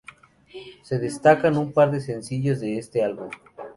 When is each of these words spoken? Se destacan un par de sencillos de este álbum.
Se 0.81 0.97
destacan 0.97 1.57
un 1.57 1.73
par 1.73 1.91
de 1.91 2.01
sencillos 2.01 2.59
de 2.59 2.79
este 2.79 3.03
álbum. 3.03 3.29